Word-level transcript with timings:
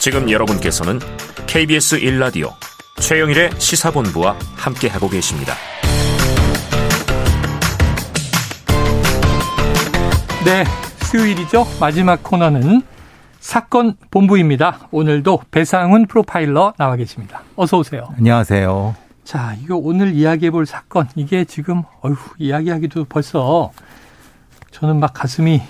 지금 0.00 0.30
여러분께서는 0.30 1.00
KBS 1.48 1.98
1라디오 2.00 2.52
최영일의 3.00 3.50
시사본부와 3.58 4.36
함께하고 4.56 5.08
계십니다. 5.08 5.54
네, 10.44 10.64
수요일이죠. 11.04 11.66
마지막 11.80 12.22
코너는 12.22 12.82
사건 13.40 13.96
본부입니다. 14.10 14.88
오늘도 14.92 15.42
배상훈 15.50 16.06
프로파일러 16.06 16.74
나와 16.76 16.94
계십니다. 16.96 17.42
어서 17.56 17.78
오세요. 17.78 18.08
안녕하세요. 18.16 18.94
자, 19.24 19.56
이거 19.62 19.76
오늘 19.76 20.14
이야기해 20.14 20.52
볼 20.52 20.64
사건. 20.64 21.08
이게 21.16 21.44
지금 21.44 21.82
어휴, 22.02 22.16
이야기하기도 22.38 23.06
벌써 23.06 23.72
저는 24.70 25.00
막 25.00 25.12
가슴이 25.12 25.60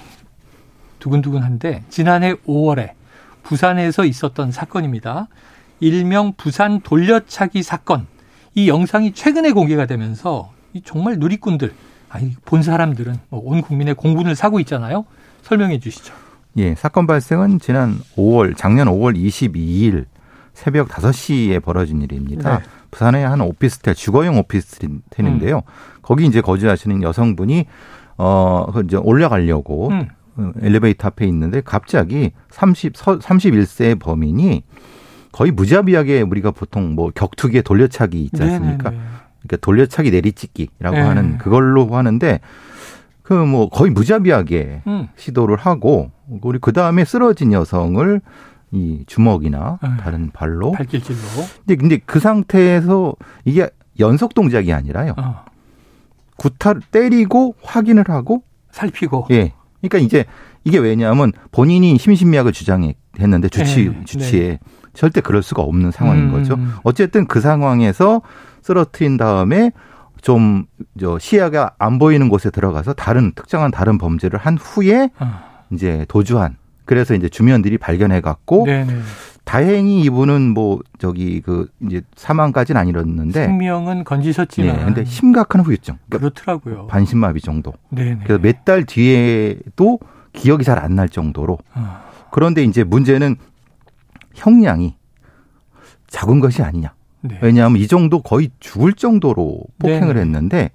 두근두근한데 0.99 1.85
지난해 1.89 2.35
5월에 2.47 2.98
부산에서 3.49 4.05
있었던 4.05 4.53
사건입니다. 4.53 5.29
일명 5.81 6.35
부산 6.37 6.83
돌려차기 6.83 7.63
사건. 7.63 8.07
이 8.55 8.69
영상이 8.69 9.13
최근에 9.13 9.53
공개가 9.53 9.87
되면서 9.87 10.53
정말 10.85 11.19
누리꾼들, 11.19 11.73
아니 12.11 12.35
본 12.45 12.63
사람들은 12.63 13.15
뭐 13.31 13.41
온 13.43 13.63
국민의 13.63 13.95
공분을 13.95 14.35
사고 14.37 14.61
있잖아요. 14.61 15.07
설명해 15.43 15.79
주시죠. 15.81 16.13
예, 16.59 16.75
사건 16.75 17.07
발생은 17.07 17.59
지난 17.61 17.99
5월, 18.17 18.55
작년 18.55 18.89
5월 18.89 19.17
22일 19.17 20.05
새벽 20.53 20.89
5시에 20.89 21.63
벌어진 21.63 22.03
일입니다. 22.03 22.59
네. 22.59 22.65
부산의 22.91 23.27
한 23.27 23.41
오피스텔, 23.41 23.95
주거용 23.95 24.37
오피스텔인데요. 24.39 25.57
음. 25.57 25.63
거기 26.03 26.27
이제 26.27 26.43
거주하시는 26.43 27.03
여성분이 27.03 27.65
어, 28.19 28.67
그 28.75 28.83
이제 28.85 28.97
올라가려고 28.97 29.89
음. 29.89 30.09
어, 30.39 30.53
엘리베이터 30.61 31.09
앞에 31.09 31.27
있는데 31.27 31.61
갑자기 31.61 32.33
30, 32.51 32.95
31세 32.95 33.99
범인이 33.99 34.63
거의 35.33 35.51
무자비하게 35.51 36.23
우리가 36.23 36.53
보통 36.53 36.95
뭐 36.95 37.11
격투기에 37.15 37.63
돌려차기 37.63 38.23
있지 38.25 38.43
않습니까? 38.43 38.91
네네네. 38.91 39.05
그러니까 39.43 39.57
돌려차기 39.61 40.11
내리찍기라고 40.11 40.97
네. 40.97 41.03
하는 41.03 41.39
그걸로 41.39 41.87
하는데 41.87 42.41
그 43.23 43.35
뭐 43.35 43.69
거의 43.69 43.91
무자비하게 43.91 44.83
음. 44.87 45.09
시도를 45.17 45.57
하고 45.57 46.11
우리 46.29 46.59
그 46.59 46.73
다음에 46.73 47.05
쓰러진 47.05 47.53
여성을 47.53 48.21
이 48.71 49.05
주먹이나 49.07 49.79
네. 49.83 49.89
다른 50.01 50.31
발로 50.33 50.73
발길질로. 50.73 51.19
근데 51.59 51.77
근데 51.77 51.99
그 52.05 52.21
상태에서 52.21 53.15
이게 53.45 53.69
연속 54.01 54.33
동작이 54.33 54.73
아니라요. 54.73 55.13
어. 55.19 55.45
구타를 56.37 56.81
때리고 56.91 57.55
확인을 57.63 58.05
하고 58.09 58.45
살피고. 58.71 59.27
예. 59.31 59.53
그러니까 59.81 59.99
이제 59.99 60.25
이게 60.65 60.79
왜냐하면 60.79 61.33
본인이 61.53 61.97
심신미약을 61.99 62.53
주장했는데 62.53 63.49
주치 63.49 63.89
네. 63.89 64.05
주치에 64.05 64.49
네. 64.49 64.59
절대 64.95 65.21
그럴 65.21 65.43
수가 65.43 65.63
없는 65.63 65.91
상황인 65.91 66.25
음. 66.25 66.33
거죠. 66.33 66.59
어쨌든 66.83 67.27
그 67.27 67.41
상황에서 67.41 68.23
쓰러트린 68.63 69.17
다음에 69.17 69.73
좀 70.23 70.67
저 70.99 71.19
시야가 71.19 71.73
안 71.79 71.99
보이는 71.99 72.29
곳에 72.29 72.51
들어가서 72.51 72.93
다른 72.95 73.33
특정한 73.35 73.71
다른 73.71 73.99
범죄를 73.99 74.39
한 74.39 74.59
후에 74.59 75.11
아. 75.19 75.45
이제 75.71 76.05
도주한 76.09 76.57
그래서 76.89 77.15
이제 77.15 77.29
주민들이 77.29 77.77
발견해 77.77 78.23
갖고 78.23 78.67
다행히 79.45 80.01
이분은 80.03 80.55
뭐 80.55 80.81
저기 80.99 81.43
그 81.43 81.69
이제 81.87 82.01
사망까지는 82.17 82.81
아니었는데 82.81 83.45
생명은 83.47 84.05
건지셨지만 84.05 84.77
네, 84.79 84.85
근데 84.87 85.05
심각한 85.05 85.61
후유증 85.61 85.99
그러니까 86.09 86.31
그렇더라고요 86.31 86.87
반신마비 86.87 87.43
정도 87.43 87.75
네네. 87.91 88.21
그래서 88.25 88.41
몇 88.43 88.65
달 88.65 88.85
뒤에도 88.85 89.99
기억이 90.33 90.65
잘 90.65 90.79
안 90.79 90.95
날 90.97 91.11
정도로 91.11 91.59
아. 91.75 92.05
그런데 92.31 92.65
이제 92.65 92.85
문제는 92.85 93.37
형량이 94.35 94.97
작은 96.09 96.41
것이 96.41 96.63
아니냐 96.63 96.95
네. 97.21 97.39
왜냐하면 97.43 97.81
이 97.83 97.87
정도 97.87 98.23
거의 98.23 98.51
죽을 98.61 98.95
정도로 98.95 99.61
폭행을 99.79 100.15
네 100.15 100.21
했는데 100.23 100.71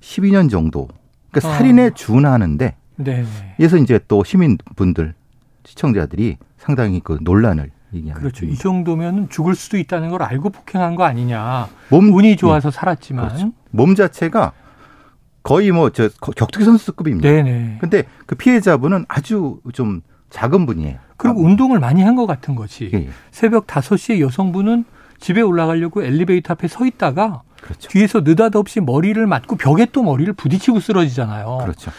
12년 0.00 0.48
정도. 0.48 0.88
그러니까 1.30 1.48
어. 1.48 1.52
살인에 1.52 1.90
준하는데. 1.94 2.76
네. 2.98 3.24
그래서 3.56 3.76
이제 3.78 3.98
또 4.08 4.22
시민분들, 4.24 5.14
시청자들이 5.66 6.38
상당히 6.58 7.00
그 7.02 7.18
논란을 7.20 7.70
얘기합니다. 7.94 8.18
그렇죠. 8.20 8.46
이 8.46 8.54
정도면 8.56 9.28
죽을 9.30 9.54
수도 9.54 9.76
있다는 9.78 10.10
걸 10.10 10.22
알고 10.22 10.50
폭행한 10.50 10.94
거 10.96 11.04
아니냐. 11.04 11.68
몸 11.90 12.12
운이 12.12 12.36
좋아서 12.36 12.70
네. 12.70 12.74
살았지만 12.76 13.28
그렇죠. 13.28 13.52
몸 13.70 13.94
자체가 13.94 14.52
거의 15.42 15.70
뭐 15.70 15.90
저 15.90 16.08
격투기 16.08 16.64
선수급입니다. 16.64 17.28
네네. 17.28 17.78
근데 17.80 18.04
그 18.26 18.34
피해자분은 18.34 19.04
아주 19.08 19.60
좀 19.72 20.02
작은 20.30 20.66
분이에요. 20.66 20.98
그리고 21.16 21.40
아, 21.40 21.42
운동을 21.44 21.78
많이 21.78 22.02
한 22.02 22.16
것 22.16 22.26
같은 22.26 22.54
거지. 22.56 22.90
예. 22.92 23.08
새벽 23.30 23.66
5시에 23.66 24.20
여성분은 24.20 24.84
집에 25.20 25.40
올라가려고 25.40 26.02
엘리베이터 26.02 26.52
앞에 26.52 26.66
서 26.68 26.84
있다가 26.84 27.42
그렇죠. 27.62 27.88
뒤에서 27.88 28.20
느닷없이 28.20 28.80
머리를 28.80 29.24
맞고 29.26 29.56
벽에 29.56 29.86
또 29.92 30.02
머리를 30.02 30.30
부딪히고 30.34 30.80
쓰러지잖아요. 30.80 31.58
그렇죠. 31.62 31.90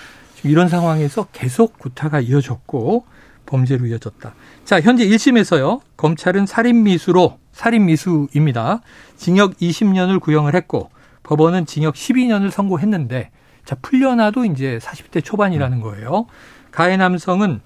이런 0.43 0.67
상황에서 0.69 1.27
계속 1.31 1.79
구타가 1.79 2.19
이어졌고 2.19 3.05
범죄로 3.47 3.87
이어졌다. 3.87 4.33
자, 4.63 4.81
현재 4.81 5.07
1심에서요. 5.07 5.81
검찰은 5.97 6.45
살인미수로 6.45 7.39
살인미수입니다. 7.51 8.81
징역 9.15 9.57
20년을 9.57 10.19
구형을 10.21 10.53
했고 10.53 10.91
법원은 11.23 11.65
징역 11.65 11.95
12년을 11.95 12.51
선고했는데 12.51 13.31
자, 13.65 13.75
풀려나도 13.81 14.45
이제 14.45 14.77
40대 14.81 15.23
초반이라는 15.23 15.81
거예요. 15.81 16.27
가해 16.71 16.95
남성은 16.97 17.61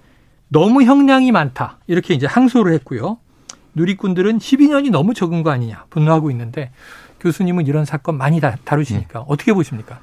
너무 0.47 0.83
형량이 0.83 1.31
많다. 1.31 1.79
이렇게 1.87 2.13
이제 2.13 2.25
항소를 2.25 2.73
했고요. 2.73 3.17
누리꾼들은 3.75 4.39
12년이 4.39 4.91
너무 4.91 5.13
적은 5.13 5.43
거 5.43 5.49
아니냐 5.49 5.85
분노하고 5.89 6.29
있는데 6.31 6.71
교수님은 7.21 7.67
이런 7.67 7.85
사건 7.85 8.17
많이 8.17 8.39
다루시니까 8.39 9.19
네. 9.19 9.25
어떻게 9.27 9.53
보십니까? 9.53 9.99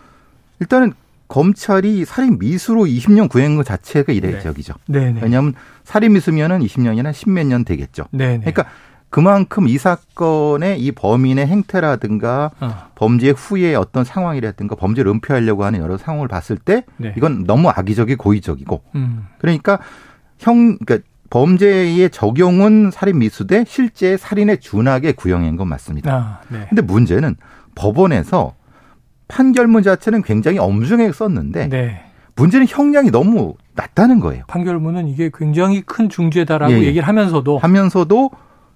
일단은 0.60 0.94
검찰이 1.28 2.04
살인 2.04 2.38
미수로 2.38 2.82
20년 2.82 3.28
구형한 3.28 3.56
것 3.56 3.64
자체가 3.66 4.12
이례적이죠. 4.12 4.74
네. 4.86 5.12
네. 5.12 5.20
왜냐하면 5.22 5.54
살인 5.84 6.14
미수면은 6.14 6.60
20년이나 6.60 7.12
10몇 7.12 7.46
년 7.46 7.64
되겠죠. 7.64 8.06
네. 8.10 8.38
그러니까 8.38 8.64
그만큼 9.10 9.68
이 9.68 9.78
사건의 9.78 10.80
이 10.80 10.92
범인의 10.92 11.46
행태라든가 11.46 12.50
어. 12.60 12.90
범죄 12.94 13.30
후에 13.30 13.74
어떤 13.74 14.04
상황이라든가 14.04 14.74
범죄를 14.74 15.10
은폐하려고 15.12 15.64
하는 15.64 15.80
여러 15.80 15.96
상황을 15.96 16.28
봤을 16.28 16.56
때 16.56 16.84
네. 16.96 17.14
이건 17.16 17.44
너무 17.44 17.68
악의적이 17.70 18.16
고의적이고 18.16 18.82
음. 18.96 19.26
그러니까 19.38 19.78
형 20.38 20.76
그러니까 20.78 21.06
범죄의 21.30 22.10
적용은 22.10 22.90
살인 22.90 23.18
미수 23.18 23.46
대 23.46 23.64
실제 23.66 24.16
살인에 24.16 24.56
준하게 24.56 25.12
구형한 25.12 25.56
건 25.56 25.68
맞습니다. 25.68 26.12
아, 26.12 26.40
네. 26.48 26.66
근데 26.68 26.82
문제는 26.82 27.36
법원에서 27.74 28.54
판결문 29.28 29.82
자체는 29.82 30.22
굉장히 30.22 30.58
엄중하게 30.58 31.12
썼는데 31.12 31.68
네. 31.68 32.04
문제는 32.34 32.66
형량이 32.68 33.10
너무 33.10 33.54
낮다는 33.74 34.20
거예요. 34.20 34.44
판결문은 34.46 35.08
이게 35.08 35.30
굉장히 35.32 35.82
큰 35.82 36.08
중죄다라고 36.08 36.72
예, 36.72 36.78
예. 36.78 36.84
얘기를 36.86 37.06
하면서도 37.06 37.58
하면서도 37.58 38.30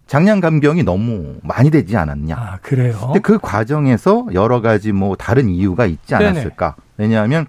장량 0.06 0.40
감경이 0.40 0.82
너무 0.82 1.36
많이 1.42 1.70
되지 1.70 1.96
않았냐. 1.96 2.36
아, 2.36 2.58
그래요. 2.60 2.98
근데 3.00 3.20
그 3.20 3.38
과정에서 3.38 4.26
여러 4.34 4.60
가지 4.60 4.92
뭐 4.92 5.16
다른 5.16 5.48
이유가 5.48 5.86
있지 5.86 6.14
않았을까? 6.14 6.74
네네. 6.96 7.08
왜냐하면 7.08 7.46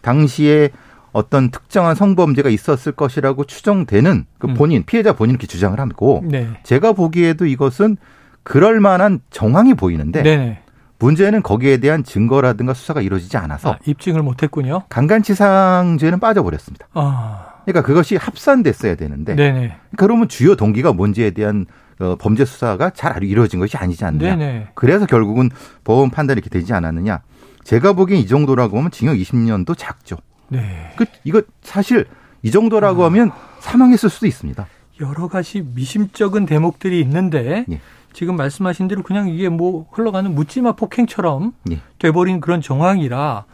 당시에 0.00 0.70
어떤 1.12 1.50
특정한 1.50 1.94
성범죄가 1.96 2.48
있었을 2.48 2.92
것이라고 2.92 3.44
추정되는 3.44 4.24
그 4.38 4.46
음. 4.46 4.54
본인 4.54 4.84
피해자 4.84 5.12
본인 5.12 5.32
이렇게 5.32 5.46
주장을 5.46 5.78
하고 5.78 6.22
네. 6.24 6.48
제가 6.62 6.92
보기에도 6.92 7.44
이것은 7.46 7.96
그럴 8.44 8.80
만한 8.80 9.20
정황이 9.30 9.74
보이는데 9.74 10.22
네 10.22 10.62
문제는 11.00 11.42
거기에 11.42 11.78
대한 11.78 12.04
증거라든가 12.04 12.74
수사가 12.74 13.00
이루어지지 13.00 13.36
않아서 13.38 13.72
아, 13.72 13.78
입증을 13.84 14.22
못했군요. 14.22 14.84
강간치상죄는 14.88 16.20
빠져버렸습니다. 16.20 16.86
아. 16.92 17.54
그러니까 17.64 17.82
그것이 17.82 18.16
합산됐어야 18.16 18.94
되는데 18.94 19.34
네네. 19.34 19.76
그러면 19.96 20.28
주요 20.28 20.54
동기가 20.54 20.92
뭔지에 20.92 21.30
대한 21.30 21.66
어, 21.98 22.16
범죄 22.18 22.44
수사가 22.44 22.90
잘 22.90 23.22
이루어진 23.24 23.60
것이 23.60 23.76
아니지 23.76 24.04
않느냐. 24.04 24.36
네네. 24.36 24.68
그래서 24.74 25.06
결국은 25.06 25.50
법원 25.84 26.10
판단이 26.10 26.38
이렇게 26.38 26.50
되지 26.50 26.72
않았느냐. 26.72 27.20
제가 27.64 27.92
보기엔 27.92 28.20
이 28.20 28.26
정도라고 28.26 28.78
하면 28.78 28.90
징역 28.90 29.16
20년도 29.16 29.76
작죠. 29.76 30.16
네. 30.48 30.92
그 30.96 31.04
이거 31.24 31.42
사실 31.62 32.06
이 32.42 32.50
정도라고 32.50 33.02
아. 33.02 33.06
하면 33.06 33.30
사망했을 33.60 34.08
수도 34.08 34.26
있습니다. 34.26 34.66
여러 35.00 35.28
가지 35.28 35.62
미심쩍은 35.74 36.46
대목들이 36.46 37.00
있는데 37.00 37.64
예. 37.70 37.80
지금 38.12 38.36
말씀하신 38.36 38.88
대로 38.88 39.02
그냥 39.02 39.28
이게 39.28 39.48
뭐 39.48 39.86
흘러가는 39.92 40.34
묻지마 40.34 40.72
폭행처럼 40.72 41.52
예. 41.70 41.80
돼버린 41.98 42.40
그런 42.40 42.60
정황이라 42.60 43.44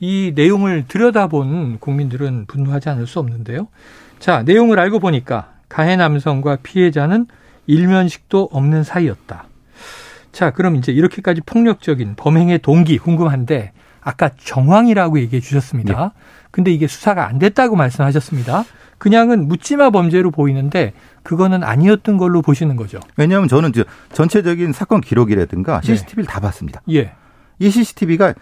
이 0.00 0.32
내용을 0.34 0.86
들여다본 0.88 1.78
국민들은 1.78 2.46
분노하지 2.46 2.88
않을 2.88 3.06
수 3.06 3.18
없는데요. 3.18 3.68
자, 4.18 4.42
내용을 4.42 4.78
알고 4.78 4.98
보니까 4.98 5.52
가해 5.68 5.96
남성과 5.96 6.56
피해자는 6.62 7.26
일면식도 7.66 8.48
없는 8.52 8.82
사이였다. 8.82 9.44
자, 10.32 10.50
그럼 10.50 10.76
이제 10.76 10.92
이렇게까지 10.92 11.42
폭력적인 11.42 12.14
범행의 12.16 12.60
동기 12.60 12.98
궁금한데 12.98 13.72
아까 14.00 14.30
정황이라고 14.38 15.20
얘기해 15.20 15.40
주셨습니다. 15.40 16.12
네. 16.14 16.20
근데 16.50 16.72
이게 16.72 16.86
수사가 16.86 17.26
안 17.28 17.38
됐다고 17.38 17.76
말씀하셨습니다. 17.76 18.64
그냥은 18.98 19.48
묻지마 19.48 19.90
범죄로 19.90 20.30
보이는데 20.30 20.92
그거는 21.22 21.62
아니었던 21.62 22.18
걸로 22.18 22.42
보시는 22.42 22.76
거죠. 22.76 23.00
왜냐하면 23.16 23.48
저는 23.48 23.72
전체적인 24.12 24.72
사건 24.72 25.00
기록이라든가 25.00 25.80
CCTV를 25.82 26.26
네. 26.26 26.32
다 26.32 26.40
봤습니다. 26.40 26.82
예. 26.90 27.12
이 27.58 27.70
CCTV가 27.70 28.34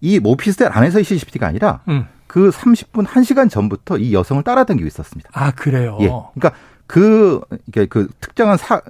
이 0.00 0.20
오피스텔 0.22 0.68
안에서의 0.70 1.04
CCTV가 1.04 1.46
아니라 1.46 1.80
음. 1.88 2.06
그 2.26 2.50
30분 2.50 3.06
1시간 3.06 3.50
전부터 3.50 3.98
이 3.98 4.12
여성을 4.12 4.42
따라다니고 4.42 4.86
있었습니다. 4.86 5.30
아, 5.32 5.50
그래요? 5.52 5.96
예. 6.00 6.06
그러니까 6.06 6.52
그, 6.86 7.40
그 7.88 8.08
특정한 8.20 8.56
사, 8.56 8.82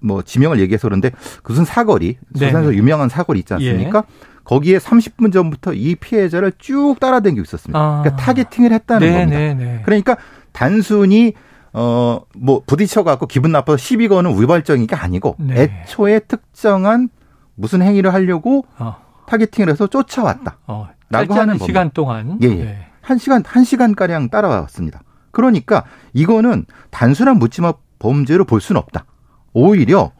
뭐 0.00 0.22
지명을 0.22 0.58
얘기해서 0.60 0.88
그런데 0.88 1.10
무슨 1.44 1.64
사거리, 1.64 2.16
소산에서 2.34 2.70
네. 2.70 2.76
유명한 2.76 3.08
사거리 3.08 3.40
있지 3.40 3.54
않습니까? 3.54 4.04
예. 4.06 4.31
거기에 4.44 4.78
30분 4.78 5.32
전부터 5.32 5.72
이 5.74 5.94
피해자를 5.94 6.52
쭉 6.58 6.96
따라다니고 7.00 7.42
있었습니다. 7.42 7.78
아. 7.78 8.02
그러니까 8.02 8.22
타겟팅을 8.22 8.72
했다는 8.72 9.06
네, 9.06 9.18
겁니다. 9.18 9.38
네, 9.38 9.54
네. 9.54 9.82
그러니까 9.84 10.16
단순히 10.52 11.34
어, 11.74 12.20
뭐, 12.36 12.62
부딪혀갖고 12.66 13.26
기분 13.26 13.50
나빠서 13.50 13.78
시비 13.78 14.08
거는 14.08 14.38
위발적인 14.38 14.86
게 14.86 14.94
아니고, 14.94 15.36
네. 15.38 15.82
애초에 15.84 16.18
특정한 16.18 17.08
무슨 17.54 17.80
행위를 17.80 18.12
하려고 18.12 18.66
어. 18.78 18.96
타겟팅을 19.26 19.70
해서 19.70 19.86
쫓아왔다. 19.86 20.58
어. 20.66 20.88
라고 21.08 21.34
하는 21.34 21.58
시간 21.58 21.90
동안. 21.90 22.38
예, 22.42 22.48
예. 22.48 22.64
네. 22.64 22.86
한 23.00 23.18
시간, 23.18 23.42
한 23.46 23.64
시간가량 23.64 24.28
따라왔습니다. 24.28 25.02
그러니까 25.30 25.84
이거는 26.12 26.66
단순한 26.90 27.38
묻지마 27.38 27.72
범죄로 27.98 28.44
볼 28.44 28.60
수는 28.60 28.78
없다. 28.78 29.06
오히려 29.52 30.12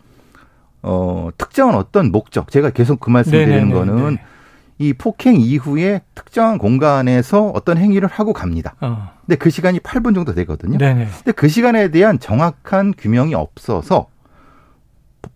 어 0.83 1.31
특정한 1.39 1.75
어떤 1.77 2.11
목적 2.11 2.51
제가 2.51 2.71
계속 2.71 2.99
그 3.01 3.11
말씀드리는 3.11 3.71
거는 3.71 4.19
이 4.79 4.93
폭행 4.93 5.37
이후에 5.41 6.01
특정한 6.15 6.59
공간에서 6.59 7.51
어떤 7.55 7.79
행위를 7.79 8.09
하고 8.09 8.33
갑니다. 8.33 8.75
어. 8.81 9.11
근데 9.25 9.37
그 9.37 9.49
시간이 9.51 9.79
8분 9.79 10.15
정도 10.15 10.35
되거든요. 10.35 10.79
네네. 10.79 11.07
근데 11.19 11.33
그 11.33 11.49
시간에 11.49 11.89
대한 11.93 12.19
정확한 12.19 12.95
규명이 12.99 13.35
없어서 13.35 14.07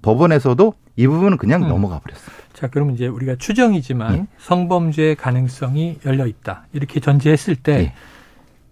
법원에서도 0.02 0.74
이 0.96 1.06
부분은 1.06 1.36
그냥 1.38 1.62
음. 1.64 1.68
넘어가 1.68 1.98
버렸어요. 2.00 2.34
자, 2.52 2.68
그럼 2.68 2.90
이제 2.92 3.06
우리가 3.06 3.36
추정이지만 3.38 4.14
예. 4.14 4.26
성범죄 4.38 5.14
가능성이 5.16 5.98
열려 6.06 6.26
있다. 6.26 6.66
이렇게 6.72 7.00
전제했을 7.00 7.54
때 7.54 7.72
예. 7.72 7.92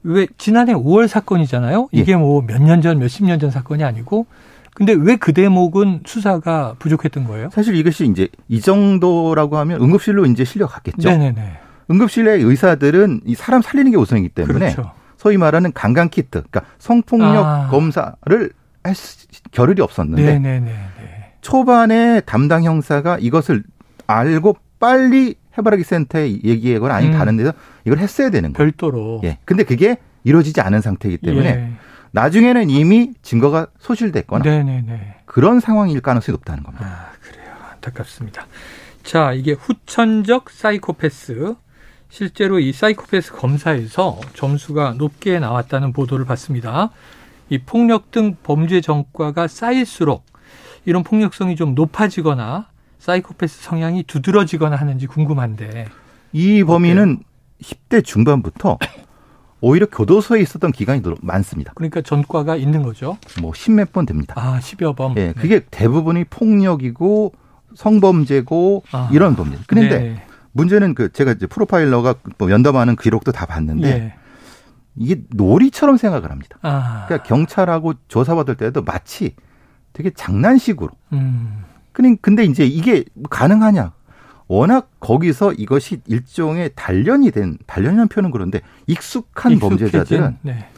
왜 0.03 0.27
지난해 0.39 0.73
5월 0.73 1.07
사건이잖아요. 1.07 1.89
이게 1.93 2.13
예. 2.13 2.17
뭐몇 2.17 2.63
년 2.63 2.81
전, 2.81 2.99
몇십 2.99 3.25
년 3.27 3.39
전 3.39 3.51
사건이 3.51 3.85
아니고 3.85 4.27
근데 4.75 4.93
왜 4.93 5.17
그 5.17 5.33
대목은 5.33 6.01
수사가 6.05 6.75
부족했던 6.79 7.25
거예요? 7.25 7.49
사실 7.53 7.75
이것이 7.77 8.07
이제 8.07 8.29
이 8.49 8.61
정도라고 8.61 9.57
하면 9.59 9.81
응급실로 9.81 10.27
이제 10.27 10.45
실려갔겠죠. 10.45 11.09
네네네. 11.09 11.59
응급실의 11.91 12.43
의사들은 12.43 13.21
이 13.25 13.35
사람 13.35 13.63
살리는 13.63 13.91
게 13.93 13.97
우선이기 13.97 14.31
때문에 14.31 14.73
그렇죠. 14.73 14.91
소위 15.17 15.37
말하는 15.37 15.73
강간 15.73 16.09
키트, 16.09 16.43
그러니까 16.51 16.63
성폭력 16.79 17.45
아. 17.47 17.69
검사를 17.71 18.15
할 18.83 18.95
겨를이 19.53 19.81
없었는데 19.81 20.23
네네네. 20.39 20.75
초반에 21.41 22.21
담당 22.23 22.65
형사가 22.65 23.19
이것을 23.21 23.63
알고 24.07 24.57
빨리 24.81 25.37
해바라기 25.57 25.85
센터에 25.85 26.31
얘기하거나 26.45 26.95
아니 26.95 27.07
음. 27.09 27.13
다른 27.13 27.37
데서 27.37 27.53
이걸 27.85 27.99
했어야 27.99 28.31
되는 28.31 28.53
거예요. 28.53 28.71
별도로. 28.73 29.21
예. 29.25 29.39
근데 29.45 29.63
그게 29.63 29.97
이루어지지 30.25 30.61
않은 30.61 30.81
상태이기 30.81 31.19
때문에 31.19 31.47
예. 31.49 31.71
나중에는 32.15 32.71
이미 32.71 33.13
증거가 33.23 33.67
소실됐거나 33.81 34.45
네네네. 34.45 35.23
그런 35.25 35.59
상황일 35.59 36.01
가능성이 36.01 36.35
높다는 36.35 36.63
겁니다. 36.63 36.87
아, 36.87 37.13
그래요. 37.21 37.53
안타깝습니다. 37.73 38.47
자, 39.03 39.33
이게 39.33 39.53
후천적 39.53 40.49
사이코패스. 40.51 41.57
실제로 42.09 42.61
이 42.61 42.73
사이코패스 42.73 43.33
검사에서 43.33 44.21
점수가 44.35 44.95
높게 44.97 45.41
나왔다는 45.41 45.93
보도를 45.93 46.25
봤습니다. 46.25 46.91
이 47.51 47.59
폭력 47.59 48.13
등 48.13 48.37
범죄 48.45 48.81
전과가 48.81 49.49
쌓일수록 49.49 50.25
이런 50.85 51.03
폭력성이 51.03 51.57
좀 51.57 51.75
높아지거나 51.75 52.69
사이코패스 53.01 53.61
성향이 53.65 54.05
두드러지거나 54.05 54.77
하는지 54.77 55.09
궁금한데. 55.09 55.89
이 56.33 56.63
범인은 56.63 57.03
어때요? 57.15 57.25
10대 57.61 58.05
중반부터 58.05 58.79
오히려 59.65 59.87
교도소에 59.87 60.43
있었던 60.43 60.73
기간이 60.73 61.01
많습니다. 61.23 61.73
그러니까 61.75 62.03
전과가 62.03 62.55
있는 62.57 62.83
거죠? 62.83 63.17
뭐 63.41 63.55
십몇 63.55 63.93
번 63.93 64.05
됩니다. 64.05 64.35
아, 64.37 64.61
십여 64.61 64.93
번? 64.93 65.17
예, 65.17 65.33
그게 65.33 65.61
네. 65.61 65.67
대부분이 65.71 66.25
폭력이고 66.25 67.33
성범죄고 67.75 68.83
아, 68.93 69.09
이런 69.11 69.35
범죄. 69.37 69.57
그런데 69.67 69.99
네. 69.99 70.23
문제는 70.53 70.95
그 70.95 71.11
제가 71.11 71.33
이제 71.33 71.47
프로파일러가 71.47 72.17
뭐 72.37 72.49
면담하는 72.49 72.97
기록도 72.97 73.33
다 73.33 73.47
봤는데 73.47 73.99
네. 73.99 74.15
이게 74.97 75.23
놀이처럼 75.31 75.97
생각을 75.97 76.31
합니다. 76.31 76.59
아. 76.61 77.07
그러니까 77.07 77.27
경찰하고 77.27 77.95
조사받을 78.09 78.57
때도 78.57 78.83
마치 78.83 79.35
되게 79.95 80.11
장난식으로 80.11 80.91
음. 81.15 81.65
근데 81.93 82.45
이제 82.45 82.67
이게 82.67 83.05
가능하냐? 83.31 83.93
워낙 84.47 84.91
거기서 85.01 85.53
이것이 85.53 86.01
일종의 86.07 86.73
단련이 86.75 87.31
된 87.31 87.57
단련이라는 87.67 88.09
표현은 88.09 88.31
그런데 88.31 88.61
익숙한 88.87 89.53
익숙해진, 89.53 89.79
범죄자들은 89.79 90.39
네. 90.43 90.69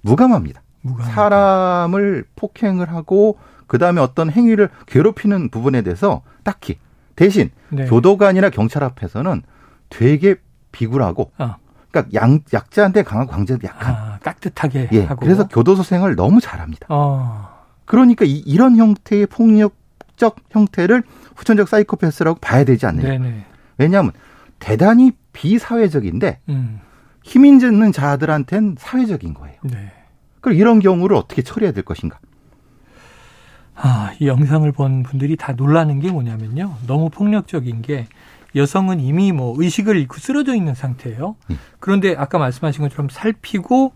무감합니다. 0.00 0.62
무감합니다. 0.82 1.14
사람을 1.14 2.24
폭행을 2.34 2.90
하고 2.90 3.38
그 3.66 3.78
다음에 3.78 4.00
어떤 4.00 4.30
행위를 4.30 4.68
괴롭히는 4.86 5.50
부분에 5.50 5.82
대해서 5.82 6.22
딱히 6.42 6.78
대신 7.16 7.50
네. 7.70 7.86
교도관이나 7.86 8.50
경찰 8.50 8.82
앞에서는 8.84 9.42
되게 9.88 10.36
비굴하고 10.72 11.30
어. 11.38 11.56
그러니까 11.90 12.20
양, 12.20 12.40
약자한테 12.52 13.02
강하고 13.02 13.30
강자한테 13.30 13.68
약한 13.68 13.94
아, 13.94 14.18
깍듯하게 14.22 14.88
예, 14.92 15.04
하고 15.04 15.20
그래서 15.20 15.46
교도소 15.46 15.82
생활을 15.82 16.16
너무 16.16 16.40
잘합니다. 16.40 16.86
어. 16.88 17.48
그러니까 17.84 18.24
이, 18.24 18.38
이런 18.38 18.76
형태의 18.76 19.26
폭력 19.26 19.74
사회적 20.16 20.36
형태를 20.50 21.02
후천적 21.36 21.68
사이코패스라고 21.68 22.38
봐야 22.40 22.64
되지 22.64 22.86
않느냐. 22.86 23.08
네네. 23.08 23.44
왜냐하면 23.78 24.12
대단히 24.58 25.12
비사회적인데 25.32 26.40
음. 26.48 26.80
힘 27.22 27.44
있는 27.44 27.92
자들한테는 27.92 28.76
사회적인 28.78 29.34
거예요. 29.34 29.56
네. 29.64 29.92
그럼 30.40 30.58
이런 30.58 30.80
경우를 30.80 31.16
어떻게 31.16 31.42
처리해야 31.42 31.72
될 31.72 31.84
것인가? 31.84 32.18
아, 33.74 34.12
이 34.18 34.26
영상을 34.26 34.70
본 34.72 35.02
분들이 35.02 35.36
다 35.36 35.52
놀라는 35.52 36.00
게 36.00 36.10
뭐냐면요. 36.10 36.76
너무 36.86 37.08
폭력적인 37.10 37.82
게 37.82 38.06
여성은 38.54 39.00
이미 39.00 39.32
뭐 39.32 39.54
의식을 39.56 39.96
잃고 39.96 40.18
쓰러져 40.18 40.54
있는 40.54 40.74
상태예요. 40.74 41.36
음. 41.50 41.58
그런데 41.80 42.14
아까 42.16 42.38
말씀하신 42.38 42.82
것처럼 42.82 43.08
살피고 43.08 43.94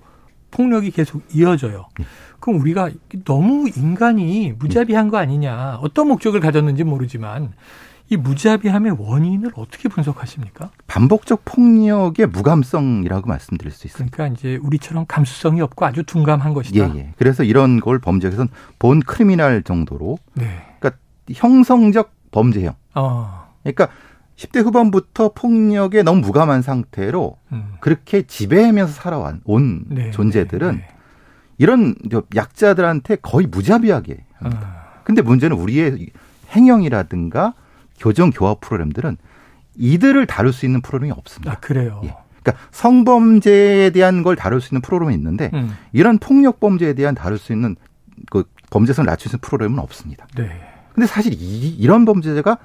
폭력이 0.50 0.90
계속 0.90 1.22
이어져요. 1.32 1.86
음. 2.00 2.04
그럼 2.40 2.60
우리가 2.60 2.90
너무 3.24 3.68
인간이 3.74 4.52
무자비한 4.58 5.08
거 5.08 5.16
아니냐. 5.16 5.78
어떤 5.82 6.08
목적을 6.08 6.40
가졌는지 6.40 6.84
모르지만 6.84 7.52
이 8.08 8.16
무자비함의 8.16 8.96
원인을 8.98 9.50
어떻게 9.56 9.88
분석하십니까? 9.88 10.70
반복적 10.86 11.44
폭력의 11.44 12.28
무감성이라고 12.28 13.26
말씀드릴 13.26 13.72
수 13.72 13.88
있습니다. 13.88 14.14
그러니까 14.14 14.38
이제 14.38 14.56
우리처럼 14.62 15.06
감수성이 15.08 15.60
없고 15.60 15.84
아주 15.84 16.04
둔감한 16.04 16.54
것이다. 16.54 16.94
예, 16.94 16.98
예. 16.98 17.12
그래서 17.16 17.42
이런 17.42 17.80
걸 17.80 17.98
범죄에서는 17.98 18.48
본 18.78 19.00
크리미널 19.00 19.62
정도로 19.64 20.18
네. 20.34 20.46
그러니까 20.78 21.00
형성적 21.32 22.12
범죄형. 22.30 22.74
어. 22.94 23.48
그러니까 23.64 23.88
10대 24.36 24.62
후반부터 24.62 25.32
폭력에 25.34 26.02
너무 26.02 26.20
무감한 26.20 26.62
상태로 26.62 27.38
음. 27.52 27.72
그렇게 27.80 28.22
지배하면서 28.22 28.92
살아온 28.92 29.40
온 29.44 29.84
네, 29.88 30.10
존재들은 30.10 30.76
네. 30.76 30.88
이런 31.58 31.94
약자들한테 32.34 33.16
거의 33.16 33.46
무자비하게 33.46 34.24
합니다. 34.34 34.62
아. 34.62 35.02
근데 35.04 35.22
문제는 35.22 35.56
우리의 35.56 36.10
행영이라든가 36.50 37.54
교정 37.98 38.30
교합 38.30 38.60
프로그램들은 38.60 39.16
이들을 39.76 40.26
다룰 40.26 40.52
수 40.52 40.66
있는 40.66 40.82
프로그램이 40.82 41.12
없습니다. 41.12 41.52
아, 41.52 41.56
그래요. 41.56 42.02
예. 42.04 42.14
그러니까 42.42 42.64
성범죄에 42.72 43.90
대한 43.90 44.22
걸 44.22 44.36
다룰 44.36 44.60
수 44.60 44.74
있는 44.74 44.82
프로그램이 44.82 45.14
있는데 45.14 45.50
음. 45.54 45.74
이런 45.92 46.18
폭력 46.18 46.60
범죄에 46.60 46.92
대한 46.92 47.14
다룰 47.14 47.38
수 47.38 47.52
있는 47.52 47.76
그 48.30 48.44
범죄성을 48.70 49.06
낮출 49.06 49.30
수 49.30 49.36
있는 49.36 49.40
프로그램은 49.40 49.78
없습니다. 49.78 50.26
네. 50.36 50.50
근데 50.92 51.06
사실 51.06 51.32
이, 51.32 51.68
이런 51.70 52.04
범죄자가 52.04 52.58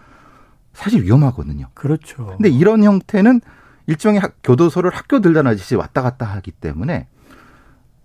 사실 0.74 1.04
위험하거든요. 1.04 1.68
그렇죠. 1.74 2.25
근데 2.38 2.50
이런 2.50 2.84
형태는 2.84 3.42
일종의 3.88 4.20
학, 4.22 4.36
교도소를 4.44 4.92
학교 4.92 5.20
들다나듯이 5.20 5.75
왔다 5.75 6.01
갔다 6.01 6.25
하기 6.25 6.51
때문에 6.51 7.08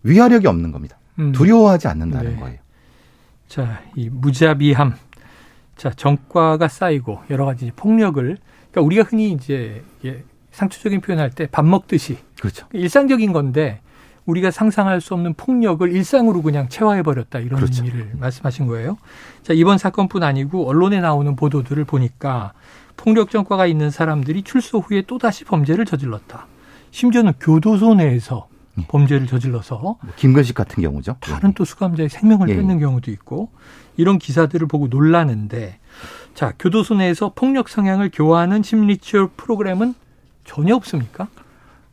위화력이 0.02 0.46
없는 0.46 0.72
겁니다. 0.72 0.98
음. 1.18 1.32
두려워하지 1.32 1.88
않는다는 1.88 2.34
네. 2.34 2.40
거예요. 2.40 2.58
자, 3.48 3.80
이 3.94 4.08
무자비함. 4.10 4.94
자, 5.76 5.90
정과가 5.90 6.68
쌓이고 6.68 7.20
여러 7.30 7.44
가지 7.44 7.70
폭력을 7.76 8.22
그러니까 8.70 8.80
우리가 8.80 9.02
흔히 9.04 9.30
이제 9.32 9.82
상투적인 10.50 11.00
표현할 11.02 11.30
때 11.30 11.46
밥 11.46 11.64
먹듯이 11.66 12.18
그렇죠. 12.38 12.66
일상적인 12.72 13.32
건데 13.32 13.80
우리가 14.26 14.50
상상할 14.50 15.00
수 15.00 15.14
없는 15.14 15.34
폭력을 15.34 15.90
일상으로 15.90 16.42
그냥 16.42 16.68
체화해 16.68 17.02
버렸다 17.02 17.38
이런 17.38 17.60
그렇죠. 17.60 17.84
의미를 17.84 18.10
말씀하신 18.18 18.66
거예요. 18.66 18.98
자, 19.42 19.52
이번 19.52 19.78
사건뿐 19.78 20.22
아니고 20.22 20.68
언론에 20.68 21.00
나오는 21.00 21.34
보도들을 21.36 21.84
보니까 21.84 22.52
폭력 22.96 23.30
전과가 23.30 23.66
있는 23.66 23.90
사람들이 23.90 24.42
출소 24.42 24.78
후에 24.80 25.02
또다시 25.02 25.44
범죄를 25.44 25.84
저질렀다. 25.84 26.46
심지어는 26.90 27.34
교도소 27.40 27.94
내에서 27.94 28.48
예. 28.78 28.86
범죄를 28.88 29.26
저질러서 29.26 29.78
뭐 29.78 29.98
김건식 30.16 30.54
같은 30.54 30.82
경우죠. 30.82 31.16
다른 31.20 31.50
예. 31.50 31.54
또 31.54 31.64
수감자의 31.64 32.08
생명을 32.08 32.48
예. 32.48 32.56
뺏는 32.56 32.78
경우도 32.78 33.10
있고 33.10 33.50
이런 33.96 34.18
기사들을 34.18 34.66
보고 34.66 34.88
놀라는데 34.88 35.78
자 36.34 36.52
교도소 36.58 36.94
내에서 36.96 37.32
폭력 37.34 37.68
성향을 37.68 38.10
교화하는 38.12 38.62
심리치료 38.62 39.30
프로그램은 39.36 39.94
전혀 40.44 40.74
없습니까? 40.74 41.28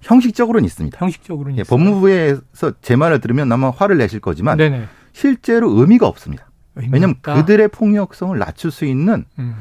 형식적으로는 0.03 0.65
있습니다. 0.65 0.97
형식적으로는 0.99 1.57
예, 1.59 1.63
법무부에서 1.63 2.73
제 2.81 2.95
말을 2.95 3.19
들으면 3.19 3.51
아마 3.51 3.69
화를 3.69 3.97
내실 3.97 4.19
거지만 4.19 4.57
네네. 4.57 4.85
실제로 5.13 5.71
의미가 5.71 6.07
없습니다. 6.07 6.49
왜냐하면. 6.75 7.15
그들의 7.21 7.67
폭력성을 7.69 8.37
낮출 8.37 8.71
수 8.71 8.85
있는 8.85 9.25
음. 9.39 9.55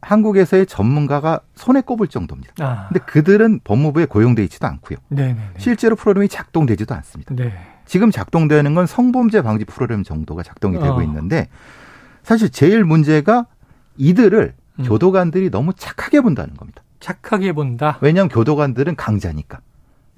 한국에서의 0.00 0.66
전문가가 0.66 1.40
손에 1.54 1.80
꼽을 1.80 2.06
정도입니다. 2.06 2.52
아. 2.60 2.88
근데 2.88 3.00
그들은 3.04 3.60
법무부에 3.64 4.06
고용돼 4.06 4.44
있지도 4.44 4.66
않고요. 4.66 4.98
네네네. 5.08 5.54
실제로 5.58 5.96
프로그램이 5.96 6.28
작동되지도 6.28 6.94
않습니다. 6.94 7.34
네. 7.34 7.52
지금 7.84 8.10
작동되는 8.10 8.74
건 8.74 8.86
성범죄 8.86 9.42
방지 9.42 9.64
프로그램 9.64 10.04
정도가 10.04 10.42
작동이 10.42 10.78
되고 10.78 10.96
어. 10.96 11.02
있는데 11.02 11.48
사실 12.22 12.50
제일 12.50 12.84
문제가 12.84 13.46
이들을 13.96 14.54
음. 14.78 14.84
교도관들이 14.84 15.50
너무 15.50 15.72
착하게 15.74 16.20
본다는 16.20 16.54
겁니다. 16.54 16.82
착하게 17.00 17.52
본다. 17.52 17.98
왜냐하면 18.00 18.28
교도관들은 18.28 18.96
강자니까 18.96 19.60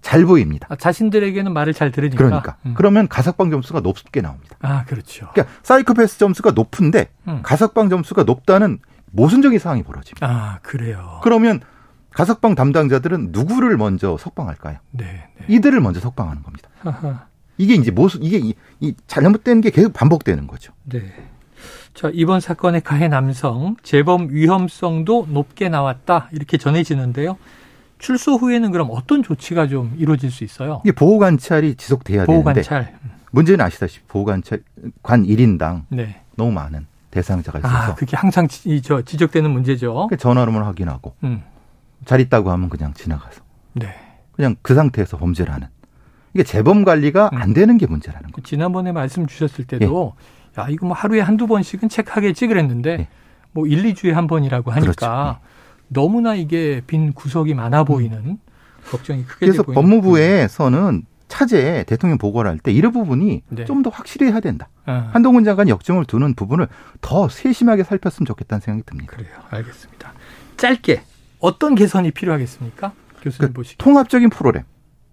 잘 0.01 0.25
보입니다. 0.25 0.67
아, 0.71 0.77
자신들에게는 0.77 1.53
말을 1.53 1.75
잘 1.75 1.91
들으니까. 1.91 2.25
그러니까. 2.25 2.57
음. 2.65 2.75
그러면 2.77 3.07
가석방 3.07 3.51
점수가 3.51 3.81
높게 3.81 4.21
나옵니다. 4.21 4.57
아, 4.61 4.85
그렇죠. 4.85 5.29
그러니까 5.33 5.55
사이코패스 5.63 6.19
점수가 6.19 6.53
높은데 6.53 7.11
음. 7.29 7.41
가석방 7.43 7.91
점수가 7.91 8.23
높다는 8.25 8.79
모순적인 9.13 9.59
상황이 9.59 9.83
벌어집니다. 9.83 10.27
아, 10.27 10.59
그래요. 10.63 11.21
그러면 11.23 11.61
가석방 12.13 12.55
담당자들은 12.55 13.29
누구를 13.31 13.77
먼저 13.77 14.17
석방할까요? 14.19 14.79
네. 14.93 15.29
네. 15.39 15.47
이들을 15.49 15.81
먼저 15.81 16.01
석방하는 16.01 16.43
겁니다. 16.43 16.69
이게 17.59 17.75
이제 17.75 17.91
모순 17.91 18.23
이게 18.23 18.39
이, 18.39 18.55
이 18.81 18.95
잘못된 19.07 19.61
게 19.61 19.71
계속 19.71 19.93
반복되는 19.93 20.47
거죠. 20.47 20.73
네. 20.85 21.13
자, 21.95 22.11
이번 22.15 22.41
사건의 22.41 22.81
가해 22.83 23.09
남성 23.09 23.77
재범 23.83 24.29
위험성도 24.31 25.27
높게 25.31 25.69
나왔다. 25.69 26.29
이렇게 26.33 26.57
전해지는데요. 26.57 27.37
출소 27.99 28.37
후에는 28.37 28.71
그럼 28.71 28.89
어떤 28.91 29.23
조치가 29.23 29.67
좀 29.69 29.95
이루어질 29.99 30.31
수 30.31 30.45
있어요? 30.45 30.81
이게 30.85 30.93
보호 30.93 31.19
관찰이 31.19 31.75
지속돼야 31.75 32.25
보호 32.25 32.39
되는데 32.39 32.63
관찰. 32.63 32.95
문제는 33.33 33.65
아시다시피 33.65 34.07
보호 34.07 34.25
관찰 34.25 34.63
관 35.03 35.25
1인당 35.25 35.83
네. 35.91 36.23
너무 36.37 36.51
많은 36.53 36.87
대상자가 37.11 37.59
아, 37.59 37.61
있어서 37.61 37.93
아, 37.93 37.95
그게 37.95 38.17
항상 38.17 38.49
지, 38.49 38.81
저, 38.81 39.03
지적되는 39.03 39.51
문제죠. 39.51 39.93
그러니까 39.93 40.17
전화로만 40.17 40.63
확인하고 40.63 41.15
음. 41.25 41.43
잘 42.07 42.21
있다고 42.21 42.51
하면 42.51 42.71
그냥 42.71 42.95
지나가서 42.95 43.43
네. 43.75 43.95
그냥 44.33 44.57
그 44.63 44.75
상태에서 44.75 45.19
범죄를 45.19 45.53
하는 45.53 45.69
이게 46.33 46.45
재범 46.45 46.85
관리가 46.85 47.31
음. 47.35 47.39
안 47.43 47.53
되는 47.53 47.77
게 47.77 47.87
문제라는 47.87 48.31
거죠. 48.31 48.43
지난번에 48.47 48.93
말씀 48.93 49.27
주셨을 49.27 49.67
때도 49.67 50.15
예. 50.17 50.40
야 50.59 50.67
이거 50.69 50.87
뭐 50.87 50.95
하루에 50.97 51.21
한두 51.21 51.47
번씩은 51.47 51.89
체크하겠지 51.89 52.47
그랬는데 52.47 52.91
예. 52.91 53.09
뭐 53.53 53.67
1, 53.67 53.83
2주에 53.95 54.13
한 54.13 54.27
번이라고 54.27 54.71
하니까 54.71 54.93
그렇죠. 54.93 55.39
예. 55.45 55.51
너무나 55.89 56.35
이게 56.35 56.83
빈 56.87 57.13
구석이 57.13 57.55
많아 57.55 57.85
보이는 57.85 58.17
음. 58.19 58.39
걱정이 58.91 59.25
크게 59.25 59.47
그래서 59.47 59.63
법무부에서는 59.63 61.03
차제 61.29 61.85
대통령 61.87 62.19
보고를 62.19 62.51
할 62.51 62.59
때 62.59 62.73
이런 62.73 62.93
부분이 62.93 63.43
네. 63.49 63.65
좀더 63.65 63.91
확실히 63.91 64.27
해야 64.31 64.41
된다. 64.41 64.69
아. 64.87 65.11
한동훈 65.13 65.45
장관 65.45 65.69
역정을 65.69 66.05
두는 66.05 66.35
부분을 66.35 66.67
더 67.01 67.29
세심하게 67.29 67.85
살폈으면 67.85 68.27
좋겠다는 68.27 68.61
생각이 68.61 68.85
듭니다. 68.87 69.17
그래요. 69.17 69.33
알겠습니다. 69.51 70.13
짧게 70.57 71.03
어떤 71.39 71.75
개선이 71.77 72.11
필요하겠습니까? 72.11 72.93
교수님 73.23 73.49
그 73.49 73.55
보시기 73.55 73.79
통합적인 73.79 74.31
프로그램. 74.31 74.65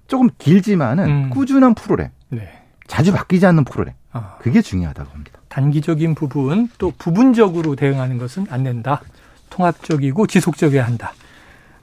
조금 0.07 0.29
길지만은 0.37 1.05
음. 1.07 1.29
꾸준한 1.29 1.75
프로그램. 1.75 2.09
네. 2.29 2.49
자주 2.87 3.11
바뀌지 3.13 3.45
않는 3.45 3.63
프로그램. 3.65 3.93
아. 4.17 4.37
그게 4.39 4.61
중요하다고 4.61 5.09
봅니다. 5.09 5.39
단기적인 5.49 6.15
부분 6.15 6.69
또 6.77 6.91
부분적으로 6.97 7.75
대응하는 7.75 8.17
것은 8.17 8.47
안 8.49 8.63
된다. 8.63 9.01
통합적이고 9.49 10.27
지속적이어야 10.27 10.85
한다. 10.85 11.13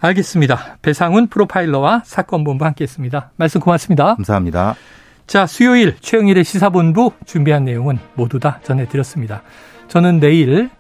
알겠습니다. 0.01 0.79
배상훈 0.83 1.29
프로파일러와 1.29 2.03
사건 2.05 2.45
본부 2.45 2.65
함께했습니다. 2.67 3.31
말씀 3.37 3.61
고맙습니다. 3.61 4.17
감사합니다. 4.17 4.75
자, 5.27 5.47
수요일 5.47 5.97
최영일의 6.01 6.45
시사본부 6.45 7.13
준비한 7.25 7.65
내용은 7.65 7.99
모두 8.15 8.39
다 8.39 8.61
전해드렸습니다. 8.63 9.43
저는 9.89 10.21
내일 10.21 10.71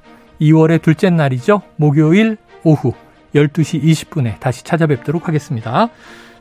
2월의 0.40 0.82
둘째 0.82 1.08
날이죠. 1.10 1.62
목요일 1.76 2.36
오후 2.62 2.92
12시 3.34 3.82
20분에 3.82 4.38
다시 4.40 4.62
찾아뵙도록 4.64 5.28
하겠습니다. 5.28 5.88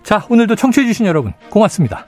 자, 0.03 0.25
오늘도 0.29 0.55
청취해주신 0.55 1.05
여러분 1.05 1.33
고맙습니다. 1.49 2.05